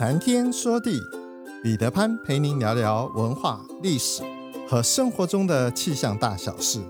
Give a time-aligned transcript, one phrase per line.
[0.00, 0.98] 谈天说地，
[1.62, 4.22] 彼得潘陪您聊聊文化、历史
[4.66, 6.80] 和生活中的气象大小事，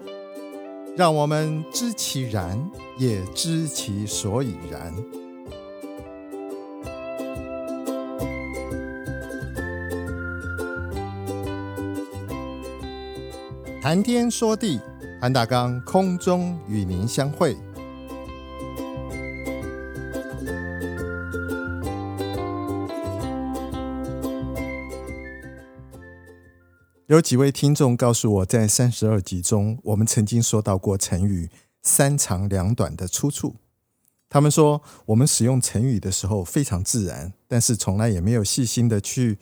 [0.97, 4.95] 让我们知其然，也知其所以然。
[13.83, 14.79] 谈天说地，
[15.21, 17.57] 潘大刚空中与您相会。
[27.11, 31.51] 有几位听众告诉我，在三十二集中，我们曾经说到过成语
[31.83, 33.57] “三长两短”的出处。
[34.29, 39.39] 他们说，我们使用成语的时候非常自然，但是从来也没有细心的去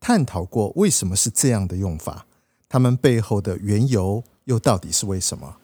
[0.00, 2.24] 探讨过为什么是这样的用法，
[2.70, 5.58] 他们背后的缘由又到底是为什么？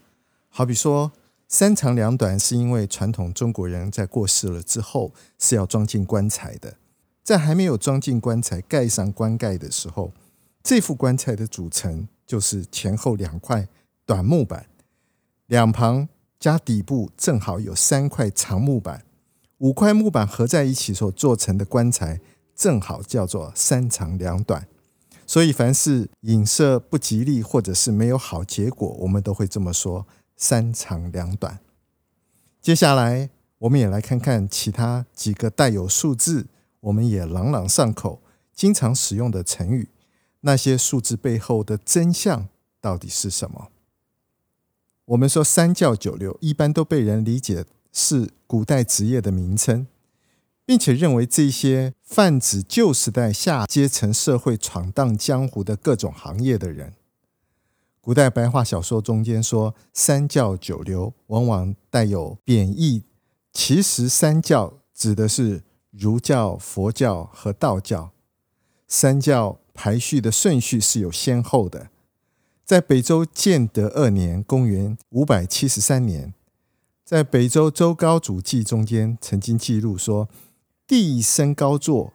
[0.50, 1.12] 好比说
[1.48, 6.76] “三长两短”，是因为传统中国人在过世了之后是要装进棺材的，
[7.24, 10.12] 在还没有装进棺材、盖上棺盖的时候。
[10.66, 13.68] 这副棺材的组成就是前后两块
[14.04, 14.66] 短木板，
[15.46, 16.08] 两旁
[16.40, 19.04] 加底部正好有三块长木板，
[19.58, 22.20] 五块木板合在一起所做成的棺材，
[22.56, 24.66] 正好叫做三长两短。
[25.24, 30.04] 所以，凡是影射不吉利或者是没有好结果，我们都会这么说：
[30.36, 31.60] 三长两短。
[32.60, 36.48] 接下来，我们也来看看其他几个带有数字，
[36.80, 38.20] 我们也朗朗上口、
[38.52, 39.90] 经常使用的成语。
[40.46, 42.48] 那些数字背后的真相
[42.80, 43.72] 到底是什么？
[45.06, 49.88] 我们说三教九流，一般都被人理解是古代职业的名称，
[50.64, 56.94] 并且认为这些泛指旧时代下阶层社会闯荡江湖的各种行业的人。
[58.00, 63.02] 古代白话小说中间说三教九流，往往带有贬义。
[63.52, 68.12] 其实三教指的是儒教、佛教和道教，
[68.86, 69.58] 三教。
[69.76, 71.90] 排序的顺序是有先后的。
[72.64, 76.34] 在北周建德二年（公元五百七十三年），
[77.04, 80.28] 在北周周高祖记中间曾经记录说
[80.88, 82.14] ：“帝升高座，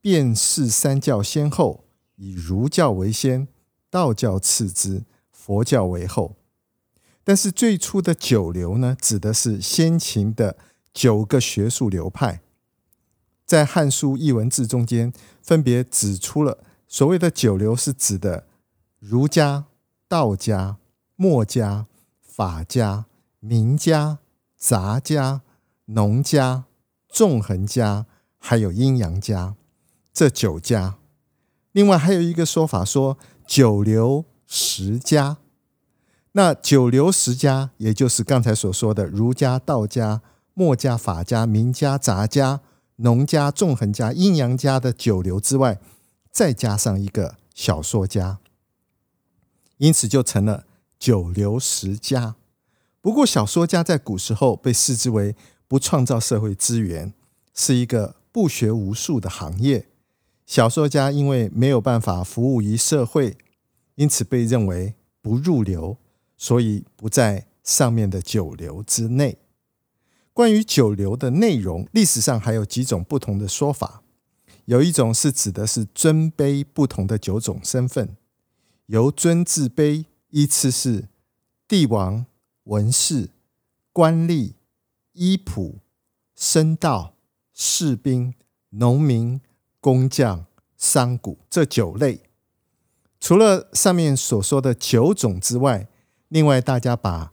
[0.00, 1.84] 便视三教先后，
[2.16, 3.46] 以儒教为先，
[3.88, 6.34] 道教次之，佛教为后。”
[7.22, 10.56] 但是最初的九流呢，指的是先秦的
[10.92, 12.40] 九个学术流派。
[13.44, 16.64] 在《汉书艺文志》中间，分别指出了。
[16.88, 18.46] 所谓的九流是指的
[18.98, 19.66] 儒家、
[20.08, 20.76] 道家、
[21.16, 21.86] 墨家、
[22.20, 23.06] 法家、
[23.40, 24.18] 名家、
[24.56, 25.42] 杂家、
[25.86, 26.64] 农家、
[27.08, 28.06] 纵横家，
[28.38, 29.54] 还有阴阳家
[30.12, 30.96] 这九家。
[31.72, 35.38] 另外还有一个说法说九流十家。
[36.32, 40.20] 那九流十家，也就是刚才所说的儒家、道家、
[40.54, 42.60] 墨家、法家、名家、杂家、
[42.96, 45.80] 农家、纵横家、阴阳家的九流之外。
[46.36, 48.40] 再加上一个小说家，
[49.78, 50.66] 因此就成了
[50.98, 52.36] 九流十家。
[53.00, 55.34] 不过，小说家在古时候被视之为
[55.66, 57.14] 不创造社会资源，
[57.54, 59.86] 是一个不学无术的行业。
[60.44, 63.38] 小说家因为没有办法服务于社会，
[63.94, 65.96] 因此被认为不入流，
[66.36, 69.38] 所以不在上面的九流之内。
[70.34, 74.02] 关于九流的内容，历史上还有几种不同的说法。
[74.66, 78.16] 有一种是指的是尊卑不同的九种身份，
[78.86, 81.08] 由尊至卑依次是
[81.68, 82.26] 帝王、
[82.64, 83.30] 文士、
[83.92, 84.54] 官吏、
[85.12, 85.76] 医仆、
[86.34, 87.14] 僧道、
[87.54, 88.34] 士兵、
[88.70, 89.40] 农民、
[89.80, 90.46] 工匠、
[90.76, 92.22] 商贾这九类。
[93.20, 95.88] 除了上面所说的九种之外，
[96.28, 97.32] 另外大家把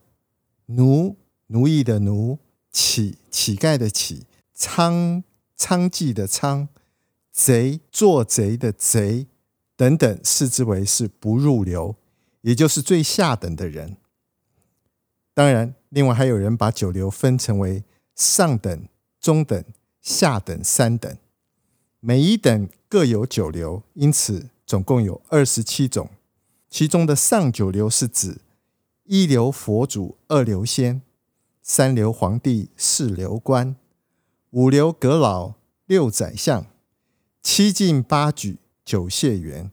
[0.67, 1.15] 奴、
[1.47, 2.37] 奴役的奴、
[2.71, 5.23] 乞、乞丐的乞、娼、
[5.57, 6.67] 娼妓的娼。
[7.33, 9.25] 贼、做贼的贼
[9.75, 11.95] 等等，视之为是不入流，
[12.41, 13.97] 也就是最下等的人。
[15.33, 17.83] 当然，另外还有人把九流分成为
[18.13, 18.87] 上等、
[19.19, 19.65] 中等、
[19.99, 21.17] 下等三等，
[21.99, 26.07] 每一等各有九流，因此总共有二十七种。
[26.69, 28.41] 其中的上九流是指
[29.05, 31.01] 一流佛祖、二流仙、
[31.63, 33.75] 三流皇帝、四流官、
[34.51, 35.53] 五流阁老、
[35.87, 36.67] 六宰相。
[37.43, 39.69] 七进八举九解元，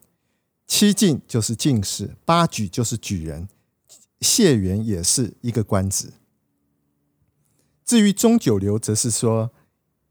[0.66, 3.48] 七进就是进士，八举就是举人，
[4.18, 6.12] 解元也是一个官职。
[7.84, 9.52] 至于中九流，则是说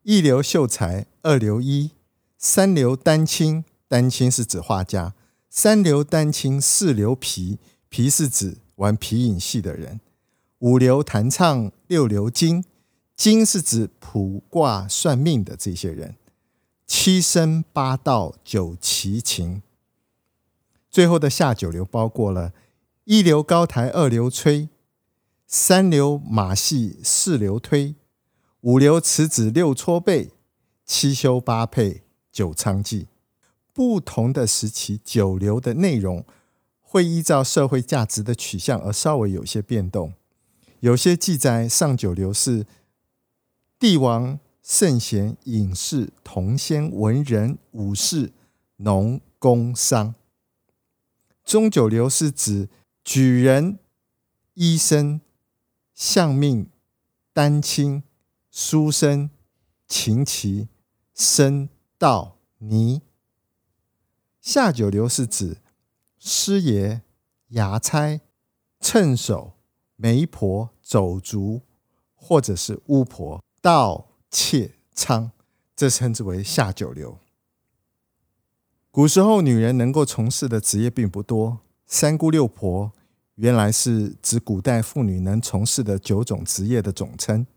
[0.03, 1.91] 一流秀才，二流医，
[2.37, 5.13] 三流丹青，丹青是指画家，
[5.49, 7.59] 三流丹青，四流皮，
[7.89, 9.99] 皮是指玩皮影戏的人，
[10.59, 12.63] 五流弹唱，六流金，
[13.15, 16.15] 金是指卜卦算命的这些人。
[16.89, 19.61] 七声八道九齐秦。
[20.89, 22.51] 最后的下九流包括了
[23.03, 24.69] 一流高台二流吹，
[25.45, 27.93] 三流马戏四流推，
[28.61, 30.31] 五流词子六搓背，
[30.83, 32.01] 七修八配
[32.31, 33.05] 九娼妓。
[33.71, 36.25] 不同的时期，九流的内容
[36.81, 40.13] 会依照社会价值的取向而稍微有些变动。
[40.79, 42.65] 有些记载上九流是
[43.77, 48.31] 帝王、圣贤、隐士、童仙、文人、武士、
[48.75, 50.13] 农、工、商。
[51.43, 52.69] 中九流是指
[53.03, 53.79] 举人、
[54.53, 55.21] 医生、
[55.95, 56.69] 相命、
[57.33, 58.03] 丹青、
[58.51, 59.31] 书生、
[59.87, 60.67] 琴棋、
[61.15, 61.67] 僧、
[61.97, 63.01] 道、尼。
[64.39, 65.57] 下九流是指
[66.19, 67.01] 师爷、
[67.53, 68.21] 衙差、
[68.79, 69.53] 称手、
[69.95, 71.63] 媒婆、走卒，
[72.13, 75.31] 或者是巫婆、道窃娼，
[75.75, 77.17] 这称之为下九流。
[78.91, 81.59] 古时候，女人能够从事的职业并不多。
[81.85, 82.91] 三姑六婆
[83.35, 87.47] 原来是指古代妇女能从事的九种职业的总称，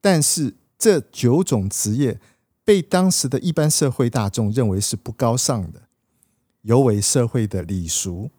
[0.00, 2.20] 但是这九种职业
[2.64, 5.82] 被当时的一般社会大众认为是不高尚的，
[6.62, 8.30] 有违社会的礼俗。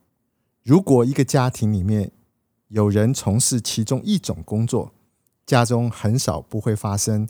[0.64, 2.12] 如果一个家庭里面
[2.70, 4.94] 有人从事其中一种工作，
[5.46, 7.28] 家中很少不会发生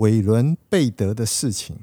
[0.00, 1.78] 韦伦贝德的事情，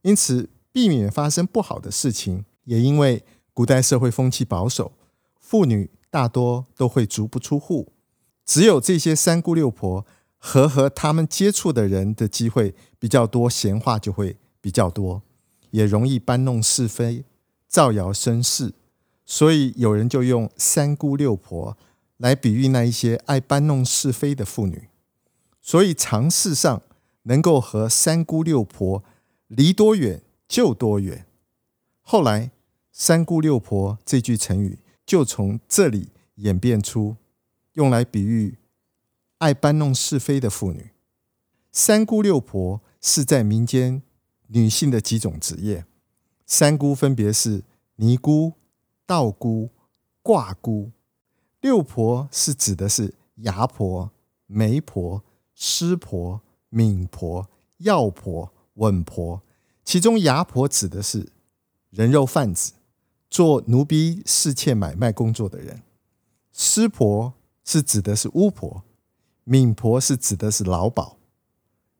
[0.00, 0.48] 因此。
[0.76, 3.24] 避免发生不好的事情，也因为
[3.54, 4.92] 古代社会风气保守，
[5.40, 7.94] 妇女大多都会足不出户，
[8.44, 10.04] 只有这些三姑六婆
[10.36, 15.22] 和和他们接触的人的机会比较多，闲话就会比较多，
[15.70, 17.24] 也容易搬弄是非、
[17.66, 18.74] 造谣生事，
[19.24, 21.78] 所以有人就用三姑六婆
[22.18, 24.88] 来比喻那一些爱搬弄是非的妇女。
[25.62, 26.82] 所以常事上
[27.28, 29.04] 能够和三姑六婆
[29.48, 31.26] 离多远，就多远。
[32.00, 32.50] 后来
[32.90, 37.16] “三姑六婆”这句成语就从这里演变出，
[37.74, 38.58] 用来比喻
[39.38, 40.90] 爱搬弄是非的妇女。
[41.72, 44.02] 三姑六婆是在民间
[44.48, 45.84] 女性的几种职业。
[46.46, 47.64] 三姑分别是
[47.96, 48.52] 尼姑、
[49.04, 49.70] 道姑、
[50.22, 50.92] 卦姑；
[51.60, 54.12] 六婆是指的是牙婆、
[54.46, 55.24] 媒婆、
[55.54, 57.48] 师婆、敏婆、
[57.78, 59.42] 药婆、稳婆。
[59.84, 61.28] 其中，牙婆指的是
[61.90, 62.72] 人肉贩子，
[63.30, 65.76] 做奴婢、侍妾买卖工作的人；
[66.52, 67.34] 师婆
[67.64, 68.82] 是指的是巫婆；
[69.44, 71.16] 敏婆是指的是老鸨，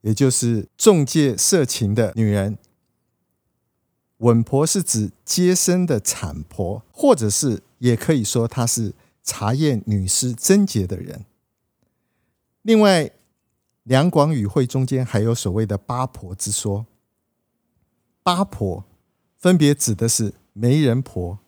[0.01, 2.57] 也就是中介色情的女人；
[4.19, 11.25] 稳婆是指接生的产婆，或者是也可以说她是查验女尸贞洁的人。
[12.63, 13.13] 另外，
[13.87, 16.87] 两广语汇中间还有所谓的八婆之说。
[18.21, 18.85] 八婆
[19.37, 21.39] 分别指的是媒人婆、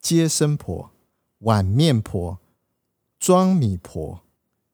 [0.00, 0.92] 接生婆、
[1.38, 2.38] 碗面婆、
[3.18, 4.22] 装米婆、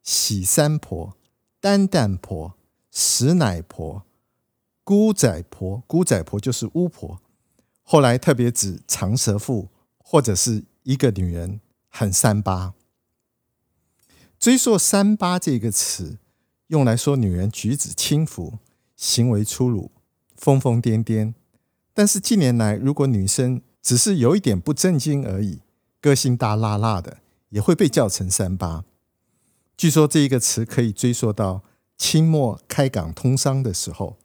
[0.02, 1.16] 洗衫婆、
[1.58, 2.58] 担担婆、
[2.90, 4.04] 食奶婆、
[4.84, 5.82] 姑仔婆。
[5.86, 7.22] 姑仔婆就是巫婆。
[7.82, 12.74] 后来特别指长舌妇或者是一个女人很三八。
[14.38, 16.18] 追溯“三八”这个词，
[16.68, 18.54] 用来说女人举止轻浮、
[18.96, 19.90] 行为粗鲁。
[20.36, 21.34] 疯疯癫癫，
[21.92, 25.62] 但是近年来，如果女生只是有一点不正经而已，
[26.00, 28.84] 个性大辣辣的，也会被叫成三八。
[29.76, 31.62] 据说这一个词可以追溯到
[31.96, 34.16] 清末开港通商的时候，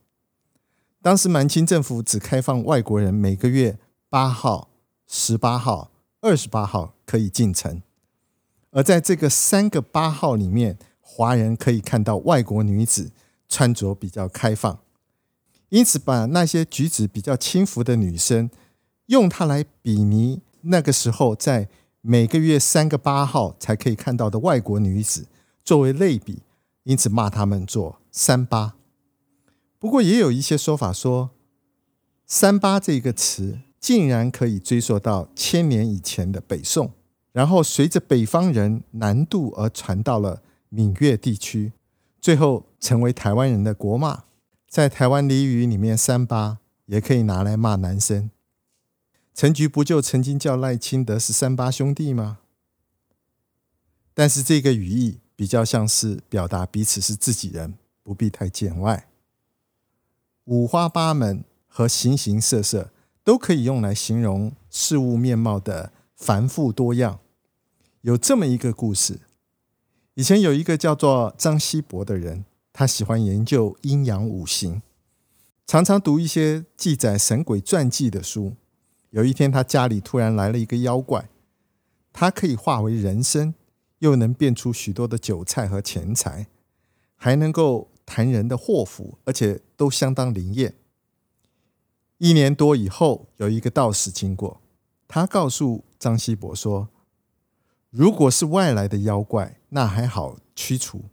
[1.02, 4.70] 当时满清政府只开放外国人每个月八号、
[5.08, 5.90] 十八号、
[6.22, 7.82] 二十八号可以进城，
[8.70, 10.78] 而在这个三个八号里面，
[11.16, 13.12] 华人可以看到外国女子
[13.48, 14.80] 穿着比较开放。
[15.70, 18.50] 因此，把那些举止比较轻浮的女生，
[19.06, 21.70] 用它来比拟那个时候在
[22.02, 25.28] 每个月三个八号才可以看到的外国女子，
[25.64, 26.42] 作为类比，
[26.84, 28.74] 因此骂他们做“三八”。
[29.78, 31.30] 不过，也有一些说法说
[32.26, 36.92] ，“三八”这个词竟然可以追溯到千年以前的北宋，
[37.32, 40.42] 然后随着北方人南渡而传到了
[40.76, 41.72] 闽粤地区，
[42.20, 44.24] 最后成为台湾人的国骂。
[44.68, 48.32] 在台湾俚语里面，“三八”也可以拿来骂男生。
[49.36, 52.40] 陈菊不就曾经叫赖清德是“三八兄弟”吗？
[54.16, 59.08] 但是这个语义比较像是表达彼此是自己人，不必太见外。
[60.46, 62.92] 五花八门和形形色色
[63.24, 67.20] 都可以用来形容事物面貌的繁复多样。
[68.02, 69.22] 有这么一个故事：
[70.16, 72.46] 以前有一个叫做张希伯的人。
[72.76, 74.82] 他喜欢研究阴阳五行，
[75.68, 78.56] 常常读一些记载神鬼传记的书。
[79.12, 81.30] 有一天，他家里突然来了一个妖怪，
[82.12, 83.54] 他可以化为人身，
[84.00, 86.48] 又能变出许多的韭菜和钱财，
[87.16, 90.74] 还能够谈人的祸福，而且都相当灵验。
[92.18, 94.60] 一年多以后，有一个道士经过，
[95.08, 96.90] 他告诉张希伯说
[97.94, 101.12] ：“如果是外来的妖怪，那还好驱除；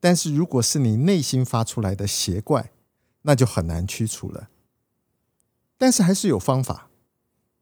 [0.00, 2.72] 但是如果是你内心发出来的邪怪，
[3.22, 4.48] 那就很难驱除了。
[5.76, 6.88] 但是还是有方法，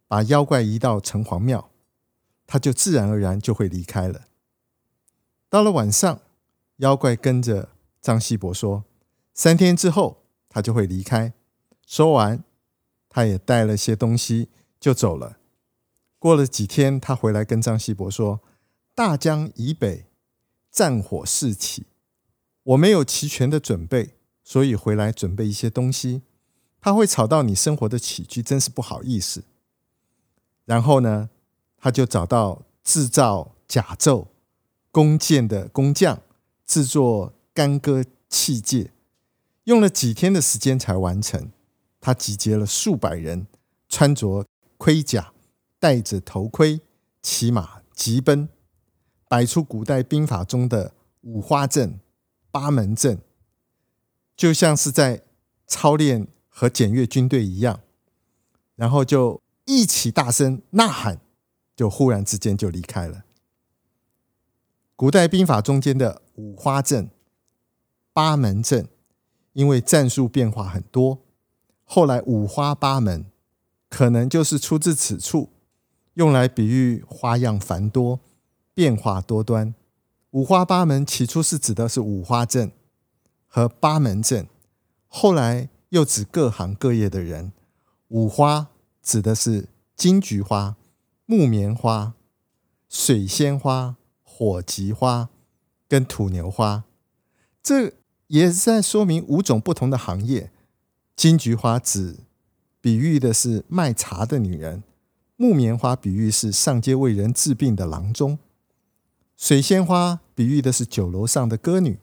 [0.07, 1.71] 把妖怪移到城隍庙，
[2.47, 4.29] 他就自然而然就会离开了。
[5.51, 6.21] 到了晚上，
[6.77, 8.85] 妖怪跟着张希伯说：
[9.35, 11.33] 三天之后，他就会离开。
[11.85, 12.45] 说完。”
[13.15, 14.49] 他也带了些东西
[14.81, 15.37] 就走了。
[16.19, 18.41] 过了几天，他回来跟张希伯说
[18.95, 20.07] ：“大江以北
[20.71, 21.85] 战火四起，
[22.63, 26.23] 我没有齐全的准备，所以回来准备一些东西，
[26.81, 29.45] 他会吵到你生活的起居，真是不好意思。”
[30.65, 31.31] 然后呢，
[31.77, 34.27] 他就找到制造甲胄、
[34.91, 36.23] 弓箭的工匠，
[36.67, 38.91] 制作干戈器械，
[39.65, 41.51] 用了几天的时间才完成。
[42.01, 43.47] 他集结了数百人，
[43.89, 44.47] 穿着
[44.77, 45.33] 盔甲，
[45.79, 46.81] 戴着头盔，
[47.23, 48.49] 骑马疾奔，
[49.33, 51.99] 摆出古代兵法中的五花阵、
[52.51, 53.19] 八门阵，
[54.37, 55.23] 就像是在
[55.67, 57.81] 操练和检阅军队一样。
[58.77, 61.19] 然后就一起大声呐喊，
[61.75, 63.25] 就忽然之间就离开了。
[64.97, 67.09] 古代兵法中间的五花阵、
[68.13, 68.87] 八门阵，
[69.55, 71.21] 因为战术变化很多。
[71.85, 73.25] 后来五花八门，
[73.89, 75.49] 可能就是出自此处，
[76.13, 78.21] 用来比喻花样繁多、
[78.75, 79.75] 变化多端。
[80.31, 82.73] 五花八门起初是指的是五花阵
[83.47, 84.49] 和八门阵，
[85.09, 87.53] 后来又指各行各业的人。
[88.09, 88.69] 五花
[89.03, 90.77] 指的是金菊花、
[91.27, 92.15] 木棉花、
[92.89, 95.29] 水仙花、火棘花
[95.87, 96.85] 跟土牛花，
[97.63, 97.93] 这
[98.29, 100.51] 也是在说明五种不同的行业。
[101.15, 102.21] 金菊花指
[102.81, 104.83] 比喻的是卖茶的女人，
[105.37, 108.39] 木棉花比喻是上街为人治病的郎中，
[109.37, 111.99] 水仙花比喻的是酒楼上的歌女，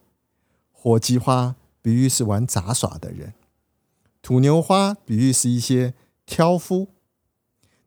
[0.72, 3.34] 火棘花比喻是玩杂耍的人，
[4.22, 5.94] 土牛花比喻是一些
[6.26, 6.90] 挑夫。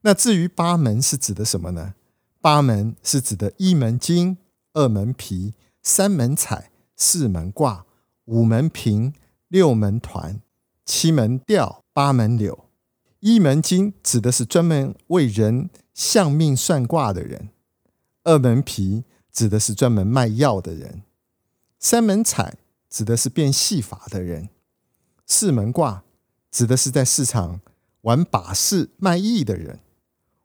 [0.02, 1.94] 那至于八门是指的什么呢？
[2.40, 4.38] 八门是指的一门金、
[4.72, 7.86] 二门皮、三门彩、四门卦、
[8.24, 9.12] 五门平、
[9.48, 10.40] 六门团。
[10.84, 12.66] 七门吊，八门柳，
[13.20, 17.50] 一门金指的是专门为人相命算卦的人；
[18.24, 21.02] 二门皮指的是专门卖药的人；
[21.78, 22.58] 三门彩
[22.88, 24.48] 指的是变戏法的人；
[25.26, 26.04] 四门卦
[26.50, 27.60] 指的是在市场
[28.02, 29.78] 玩把式卖艺的人；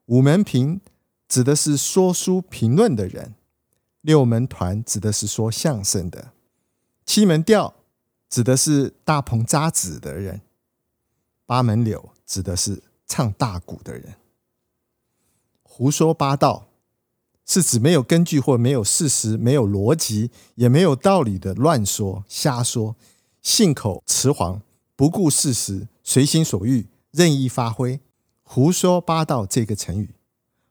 [0.05, 0.81] 五门评
[1.27, 3.33] 指的是说书评论的人；
[4.01, 6.31] 六门团指的是说相声的；
[7.05, 7.73] 七门调。
[8.29, 10.41] 指的是大棚扎纸的人，
[11.45, 14.15] 八门柳指的是唱大鼓的人。
[15.63, 16.66] 胡说八道
[17.47, 22.95] 是指没有根据或没有事实、没有逻辑也没有道理的乱说、瞎说、
[23.41, 24.61] 信口雌黄、
[24.95, 27.99] 不顾事实、随心所欲、任意发挥。
[28.43, 30.11] 胡说八道这个成语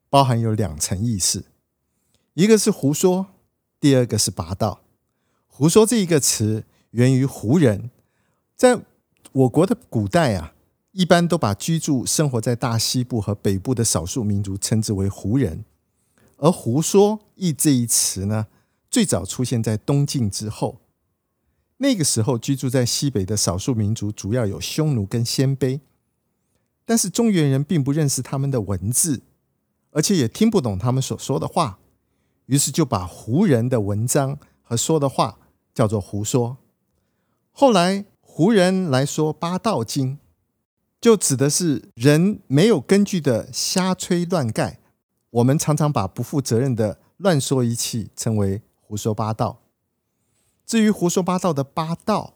[0.08, 1.46] 包含有两层意思，
[2.34, 3.26] 一个是胡说，
[3.80, 4.82] 第二个是八道。
[5.48, 6.64] 胡说这一个词。
[6.92, 7.90] 源于胡人，
[8.56, 8.80] 在
[9.32, 10.54] 我国的古代啊，
[10.92, 15.62] 一般都把居住生活在大西部和北部的少数民族称之为胡人。
[16.36, 18.46] 而“胡说”一这一词呢，
[18.90, 20.80] 最早出现在东晋之后。
[21.78, 25.80] 那个时候居住在西北的少数民族主要有匈奴跟鲜卑，
[26.86, 29.22] 但是中原人并不认识他们的文字，
[29.90, 31.78] 而且也听不懂他们所说的话，
[32.46, 35.38] 于是就把胡人的文章和说的话
[35.74, 36.56] 叫做胡说。
[37.52, 40.18] 后来胡人来说八道经，
[40.98, 44.80] 就指的是人没有根据的瞎吹乱盖。
[45.36, 49.60] 我们常常把不负责任的乱说一气称为胡说八道。
[50.64, 52.34] 至于胡说八道的八道，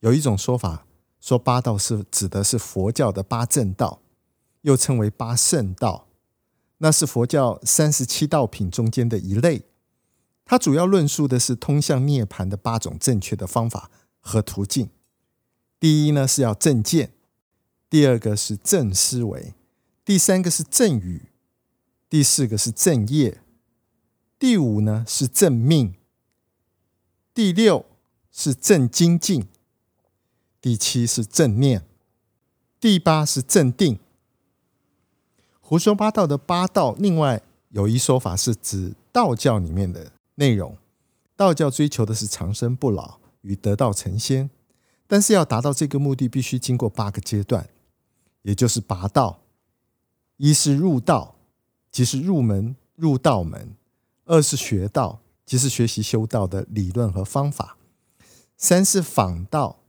[0.00, 0.86] 有一种说法
[1.20, 4.00] 说八道是指的是佛教的八正道，
[4.62, 6.08] 又称为八圣道，
[6.78, 9.62] 那是佛教三十七道品中间的一类。
[10.44, 13.90] 它主要论述的是通向涅槃的八种正确的方法。
[14.22, 14.90] 和途径，
[15.78, 17.14] 第一呢是要正见，
[17.88, 19.54] 第二个是正思维，
[20.04, 21.29] 第三个是正语，
[22.10, 23.40] 第四个是正业，
[24.36, 25.94] 第五呢是正命，
[27.32, 27.86] 第六
[28.32, 29.46] 是正精进，
[30.60, 31.86] 第七是正念，
[32.80, 34.00] 第八是正定。
[35.60, 40.76] 胡说八道的八道，另外有一说法是指道教里面的内容。
[41.36, 44.50] 道教追求的是长生不老与得道成仙，
[45.06, 47.70] 但是要达到这个目的，必须经过八个阶段，
[48.42, 49.40] 也就是八道。
[50.38, 51.36] 一是入道，
[51.90, 53.74] 即是入门入道门；
[54.24, 57.76] 二是学道，即是学习修道的理论和方法；
[58.56, 59.80] 三是访道，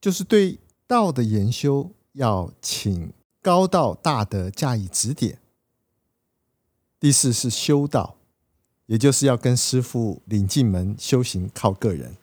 [0.00, 3.12] 就是对道的研修要请。
[3.42, 5.38] 高道大德加以指点。
[6.98, 8.16] 第四是修道，
[8.86, 12.16] 也就是要跟师傅领进门修行，靠个人。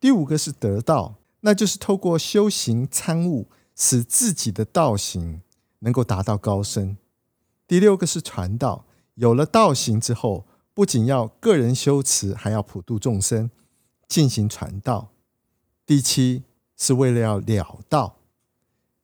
[0.00, 3.46] 第五个是得道，那就是透过修行参悟，
[3.76, 5.40] 使自己的道行
[5.78, 6.96] 能够达到高深。
[7.66, 13.50] 第六个是传道，有了道行之后，不仅要个人修持，还要普度众生，
[14.06, 15.10] 进行传道。
[15.86, 16.44] 第七
[16.76, 18.16] 是为了要了道。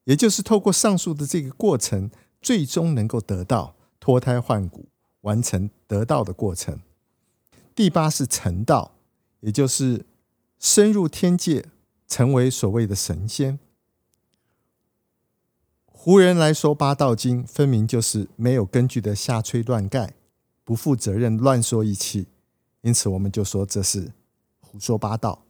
[0.05, 2.09] 也就是透过上述的这个过程，
[2.41, 4.87] 最终能够得到脱胎换骨，
[5.21, 6.79] 完成得道的过程。
[7.75, 8.95] 第八是成道，
[9.41, 10.05] 也就是
[10.59, 11.67] 深入天界，
[12.07, 13.59] 成为所谓的神仙。
[16.03, 20.15] 胡人来说八道经，分明就是没有根据的瞎吹乱盖，
[20.63, 22.25] 不负责任乱说一气，
[22.81, 24.11] 因此我们就说这是
[24.59, 25.45] 胡说八道。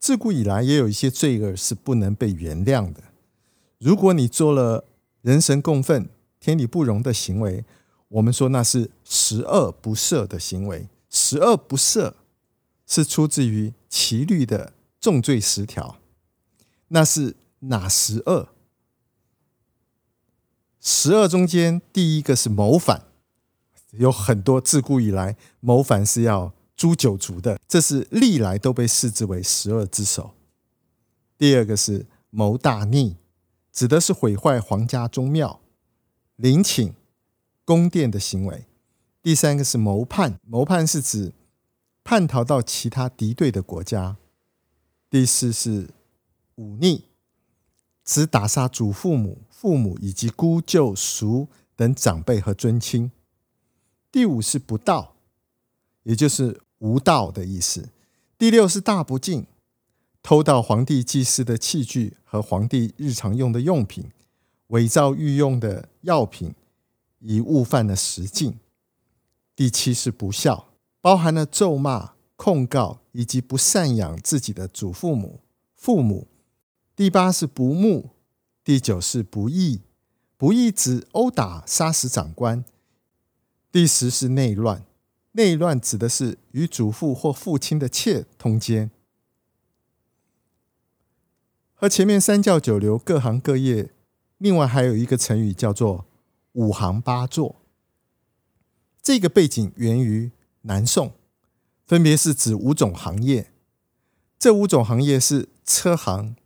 [0.00, 3.00] 自古以来，也有一些罪恶是不能被原谅的。
[3.78, 4.86] 如果你做了
[5.22, 6.08] 人神共愤、
[6.40, 7.64] 天理不容的行为，
[8.08, 10.88] 我们说那是十恶不赦的行为。
[11.08, 12.14] 十恶不赦
[12.88, 15.98] 是出自于齐律的重罪十条。
[16.88, 18.48] 那是哪十恶？
[20.80, 23.04] 十恶中间第一个是谋反，
[23.92, 26.52] 有很多自古以来谋反是要。
[26.80, 30.32] 诛九族的，这是历来都被视之为十恶之首。
[31.36, 33.16] 第二个是谋大逆，
[33.70, 35.60] 指的是毁坏皇家宗庙、
[36.36, 36.94] 陵寝、
[37.66, 38.64] 宫殿的行为。
[39.22, 41.34] 第三个是谋叛，谋叛是指
[42.02, 44.16] 叛逃到其他敌对的国家。
[45.10, 45.90] 第四是
[46.54, 47.09] 忤逆，
[48.10, 51.46] 只打杀祖父母、父母以及姑舅叔
[51.76, 53.12] 等长辈和尊亲。
[54.10, 55.14] 第五是不道，
[56.02, 56.60] 也就是。
[56.80, 57.90] 无道的意思。
[58.38, 59.46] 第六是大不敬，
[60.22, 64.10] 偷盗皇帝祭祀的器具和皇帝日常用的用品，
[64.68, 66.54] 伪造御用的药品，
[67.18, 68.58] 以误犯了十禁。
[69.54, 70.68] 第七是不孝，
[71.02, 75.40] 包含了咒骂、控告以及不赡养自己的祖父母、
[75.76, 76.26] 父母。
[77.00, 78.10] 第八是不睦，
[78.62, 79.80] 第九是不义，
[80.36, 82.62] 不义指殴打、杀死长官。
[83.72, 84.84] 第十是内乱。
[85.32, 88.90] 内乱指的是与祖父或父亲的妾通奸，
[91.72, 93.94] 和前面三教九流各行各业，
[94.36, 96.04] 另外还有一个成语叫做
[96.52, 97.56] “五行八作”。
[99.00, 101.14] 这个背景源于南宋，
[101.86, 103.50] 分别是指五种行业。
[104.38, 106.36] 这五种行业是车行、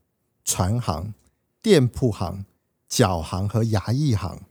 [0.44, 1.14] 船行、
[1.60, 2.44] 店铺行、
[2.88, 4.42] 脚行和衙役行。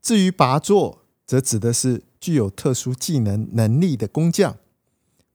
[0.00, 2.04] 至于拔作，则指的是。
[2.20, 4.58] 具有特殊技能能力的工匠，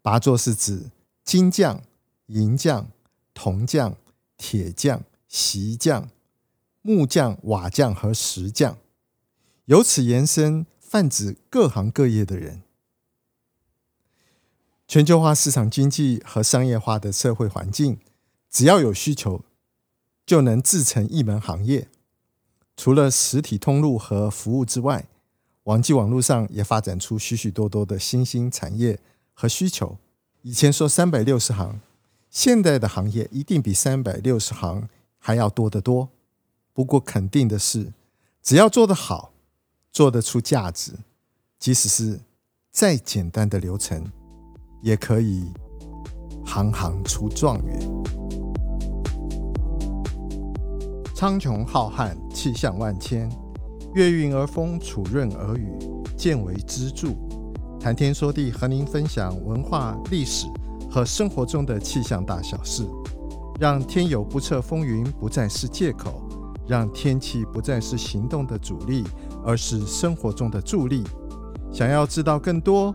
[0.01, 0.91] 拔作是指
[1.23, 1.81] 金匠、
[2.25, 2.91] 银匠、
[3.33, 3.95] 铜匠、
[4.35, 6.09] 铁匠、锡匠、
[6.81, 8.77] 木匠、瓦匠和石匠，
[9.63, 12.63] 由此延伸泛指各行各业的人。
[14.85, 17.97] 全球化市场经济和商业化的社会环境，
[18.49, 19.45] 只要有需求，
[20.25, 21.87] 就能自成一门行业。
[22.75, 25.05] 除了实体通路和服务之外，
[25.63, 28.99] 网际网络上也发展出许许多多的新兴产业
[29.33, 29.97] 和需求。
[30.41, 31.79] 以前说三百六十行，
[32.29, 36.09] 现在的行业一定比三百六十行还要多得多。
[36.73, 37.93] 不过肯定的是，
[38.41, 39.31] 只要做得好，
[39.91, 40.93] 做得出价值，
[41.59, 42.19] 即使是
[42.71, 44.11] 再简单的流程，
[44.81, 45.45] 也可以
[46.43, 48.02] 行行出状元。
[51.23, 53.31] 苍穹浩瀚，气象万千。
[53.93, 55.69] 月晕而风，础润而雨，
[56.17, 57.15] 见为支柱。
[57.79, 60.47] 谈天说地，和您分享文化、历史
[60.91, 62.85] 和生活中的气象大小事，
[63.57, 66.27] 让天有不测风云不再是借口，
[66.67, 69.05] 让天气不再是行动的阻力，
[69.45, 71.05] 而是生活中的助力。
[71.71, 72.93] 想要知道更多，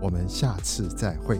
[0.00, 1.38] 我们下次再会。